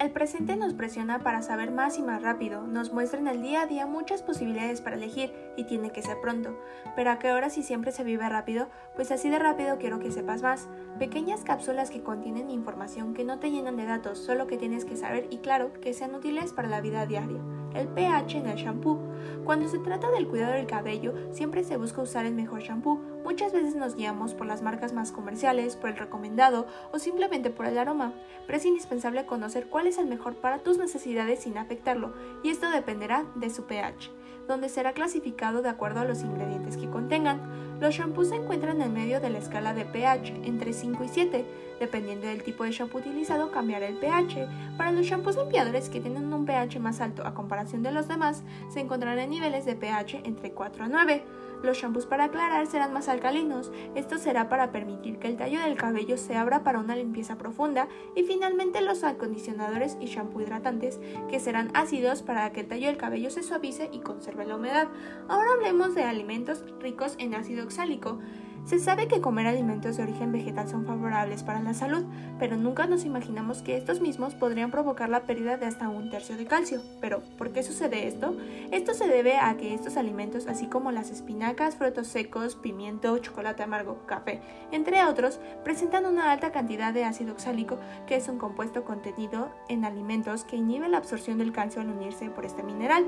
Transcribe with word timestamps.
el 0.00 0.12
presente 0.12 0.56
nos 0.56 0.72
presiona 0.72 1.18
para 1.18 1.42
saber 1.42 1.70
más 1.70 1.98
y 1.98 2.02
más 2.02 2.22
rápido, 2.22 2.66
nos 2.66 2.90
muestra 2.90 3.20
en 3.20 3.28
el 3.28 3.42
día 3.42 3.60
a 3.60 3.66
día 3.66 3.84
muchas 3.84 4.22
posibilidades 4.22 4.80
para 4.80 4.96
elegir 4.96 5.30
y 5.58 5.64
tiene 5.64 5.92
que 5.92 6.00
ser 6.00 6.18
pronto. 6.22 6.58
Pero 6.96 7.10
a 7.10 7.18
qué 7.18 7.32
hora 7.32 7.50
si 7.50 7.62
siempre 7.62 7.92
se 7.92 8.02
vive 8.02 8.26
rápido, 8.26 8.70
pues 8.96 9.12
así 9.12 9.28
de 9.28 9.38
rápido 9.38 9.76
quiero 9.76 10.00
que 10.00 10.10
sepas 10.10 10.40
más. 10.40 10.68
Pequeñas 10.98 11.44
cápsulas 11.44 11.90
que 11.90 12.02
contienen 12.02 12.48
información 12.48 13.12
que 13.12 13.24
no 13.24 13.40
te 13.40 13.50
llenan 13.50 13.76
de 13.76 13.84
datos, 13.84 14.18
solo 14.18 14.46
que 14.46 14.56
tienes 14.56 14.86
que 14.86 14.96
saber 14.96 15.26
y 15.28 15.38
claro, 15.38 15.70
que 15.82 15.92
sean 15.92 16.14
útiles 16.14 16.54
para 16.54 16.68
la 16.68 16.80
vida 16.80 17.04
diaria. 17.04 17.59
El 17.74 17.88
pH 17.88 18.38
en 18.38 18.46
el 18.46 18.56
shampoo. 18.56 18.98
Cuando 19.44 19.68
se 19.68 19.78
trata 19.78 20.10
del 20.10 20.26
cuidado 20.26 20.54
del 20.54 20.66
cabello, 20.66 21.14
siempre 21.30 21.64
se 21.64 21.76
busca 21.76 22.02
usar 22.02 22.26
el 22.26 22.34
mejor 22.34 22.60
shampoo. 22.60 23.00
Muchas 23.24 23.52
veces 23.52 23.76
nos 23.76 23.94
guiamos 23.94 24.34
por 24.34 24.46
las 24.46 24.62
marcas 24.62 24.92
más 24.92 25.12
comerciales, 25.12 25.76
por 25.76 25.90
el 25.90 25.96
recomendado 25.96 26.66
o 26.92 26.98
simplemente 26.98 27.50
por 27.50 27.66
el 27.66 27.78
aroma, 27.78 28.12
pero 28.46 28.58
es 28.58 28.64
indispensable 28.64 29.26
conocer 29.26 29.66
cuál 29.68 29.86
es 29.86 29.98
el 29.98 30.06
mejor 30.06 30.34
para 30.34 30.58
tus 30.58 30.78
necesidades 30.78 31.40
sin 31.40 31.58
afectarlo, 31.58 32.12
y 32.42 32.50
esto 32.50 32.70
dependerá 32.70 33.24
de 33.36 33.50
su 33.50 33.64
pH, 33.64 34.10
donde 34.48 34.68
será 34.68 34.92
clasificado 34.92 35.62
de 35.62 35.68
acuerdo 35.68 36.00
a 36.00 36.04
los 36.04 36.22
ingredientes 36.22 36.76
que 36.76 36.90
contengan. 36.90 37.40
Los 37.80 37.94
shampoos 37.94 38.28
se 38.28 38.36
encuentran 38.36 38.82
en 38.82 38.92
medio 38.92 39.20
de 39.20 39.30
la 39.30 39.38
escala 39.38 39.72
de 39.72 39.86
pH, 39.86 40.42
entre 40.44 40.74
5 40.74 41.02
y 41.02 41.08
7. 41.08 41.44
Dependiendo 41.80 42.26
del 42.26 42.42
tipo 42.42 42.64
de 42.64 42.72
shampoo 42.72 42.98
utilizado, 42.98 43.50
cambiará 43.50 43.86
el 43.86 43.96
pH. 43.96 44.46
Para 44.76 44.92
los 44.92 45.06
shampoos 45.06 45.38
limpiadores 45.38 45.88
que 45.88 45.98
tienen 45.98 46.30
un 46.30 46.44
pH 46.44 46.78
más 46.78 47.00
alto 47.00 47.26
a 47.26 47.32
comparación 47.32 47.82
de 47.82 47.90
los 47.90 48.06
demás, 48.06 48.42
se 48.68 48.80
encontrarán 48.80 49.18
en 49.18 49.30
niveles 49.30 49.64
de 49.64 49.76
pH 49.76 50.20
entre 50.24 50.52
4 50.52 50.84
a 50.84 50.88
9. 50.88 51.24
Los 51.62 51.78
shampoos 51.78 52.06
para 52.06 52.24
aclarar 52.24 52.66
serán 52.66 52.92
más 52.92 53.08
alcalinos. 53.08 53.70
Esto 53.94 54.18
será 54.18 54.48
para 54.48 54.72
permitir 54.72 55.18
que 55.18 55.28
el 55.28 55.36
tallo 55.36 55.60
del 55.60 55.76
cabello 55.76 56.16
se 56.16 56.36
abra 56.36 56.62
para 56.64 56.80
una 56.80 56.96
limpieza 56.96 57.36
profunda. 57.36 57.88
Y 58.14 58.24
finalmente 58.24 58.80
los 58.82 59.04
acondicionadores 59.04 59.96
y 60.00 60.06
shampoo 60.06 60.40
hidratantes, 60.42 61.00
que 61.30 61.40
serán 61.40 61.70
ácidos 61.74 62.22
para 62.22 62.50
que 62.52 62.60
el 62.60 62.68
tallo 62.68 62.86
del 62.88 62.96
cabello 62.96 63.30
se 63.30 63.42
suavice 63.42 63.88
y 63.92 64.00
conserve 64.00 64.46
la 64.46 64.56
humedad. 64.56 64.88
Ahora 65.28 65.52
hablemos 65.54 65.94
de 65.94 66.04
alimentos 66.04 66.64
ricos 66.78 67.14
en 67.18 67.34
ácido 67.34 67.62
oxálico. 67.70 68.18
Se 68.64 68.78
sabe 68.78 69.08
que 69.08 69.20
comer 69.20 69.46
alimentos 69.46 69.96
de 69.96 70.02
origen 70.04 70.30
vegetal 70.32 70.68
son 70.68 70.86
favorables 70.86 71.42
para 71.42 71.60
la 71.60 71.74
salud, 71.74 72.04
pero 72.38 72.56
nunca 72.56 72.86
nos 72.86 73.04
imaginamos 73.04 73.62
que 73.62 73.76
estos 73.76 74.00
mismos 74.00 74.34
podrían 74.34 74.70
provocar 74.70 75.08
la 75.08 75.24
pérdida 75.24 75.56
de 75.56 75.66
hasta 75.66 75.88
un 75.88 76.10
tercio 76.10 76.36
de 76.36 76.46
calcio. 76.46 76.80
Pero, 77.00 77.20
¿por 77.36 77.52
qué 77.52 77.62
sucede 77.62 78.06
esto? 78.06 78.36
Esto 78.70 78.94
se 78.94 79.08
debe 79.08 79.38
a 79.38 79.56
que 79.56 79.74
estos 79.74 79.96
alimentos, 79.96 80.46
así 80.46 80.66
como 80.66 80.92
las 80.92 81.10
espinacas, 81.10 81.76
frutos 81.76 82.06
secos, 82.06 82.54
pimiento, 82.54 83.18
chocolate 83.18 83.62
amargo, 83.62 84.06
café, 84.06 84.40
entre 84.70 85.04
otros, 85.04 85.40
presentan 85.64 86.06
una 86.06 86.30
alta 86.30 86.52
cantidad 86.52 86.92
de 86.92 87.04
ácido 87.04 87.32
oxálico, 87.32 87.78
que 88.06 88.16
es 88.16 88.28
un 88.28 88.38
compuesto 88.38 88.84
contenido 88.84 89.50
en 89.68 89.84
alimentos 89.84 90.44
que 90.44 90.56
inhibe 90.56 90.88
la 90.88 90.98
absorción 90.98 91.38
del 91.38 91.52
calcio 91.52 91.80
al 91.80 91.88
unirse 91.88 92.30
por 92.30 92.44
este 92.44 92.62
mineral, 92.62 93.04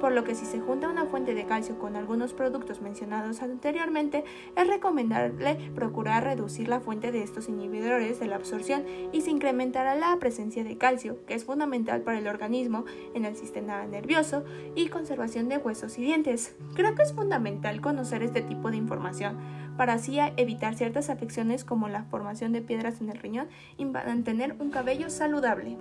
por 0.00 0.12
lo 0.12 0.24
que 0.24 0.34
si 0.34 0.44
se 0.44 0.60
junta 0.60 0.88
una 0.88 1.06
fuente 1.06 1.34
de 1.34 1.46
calcio 1.46 1.78
con 1.78 1.94
algunos 1.94 2.32
productos 2.32 2.80
mencionados 2.80 3.42
anteriormente, 3.42 4.24
es 4.56 4.66
recomendable 4.66 4.93
recomendable 4.94 5.72
procurar 5.74 6.22
reducir 6.22 6.68
la 6.68 6.78
fuente 6.78 7.10
de 7.10 7.24
estos 7.24 7.48
inhibidores 7.48 8.20
de 8.20 8.28
la 8.28 8.36
absorción 8.36 8.84
y 9.12 9.22
se 9.22 9.30
incrementará 9.30 9.96
la 9.96 10.16
presencia 10.20 10.62
de 10.62 10.78
calcio, 10.78 11.24
que 11.26 11.34
es 11.34 11.44
fundamental 11.44 12.02
para 12.02 12.18
el 12.18 12.28
organismo 12.28 12.84
en 13.14 13.24
el 13.24 13.34
sistema 13.34 13.84
nervioso 13.86 14.44
y 14.76 14.88
conservación 14.88 15.48
de 15.48 15.58
huesos 15.58 15.98
y 15.98 16.02
dientes. 16.02 16.54
Creo 16.74 16.94
que 16.94 17.02
es 17.02 17.12
fundamental 17.12 17.80
conocer 17.80 18.22
este 18.22 18.42
tipo 18.42 18.70
de 18.70 18.76
información 18.76 19.36
para 19.76 19.94
así 19.94 20.18
evitar 20.36 20.76
ciertas 20.76 21.10
afecciones 21.10 21.64
como 21.64 21.88
la 21.88 22.04
formación 22.04 22.52
de 22.52 22.62
piedras 22.62 23.00
en 23.00 23.10
el 23.10 23.18
riñón 23.18 23.48
y 23.76 23.86
mantener 23.86 24.54
un 24.60 24.70
cabello 24.70 25.10
saludable. 25.10 25.76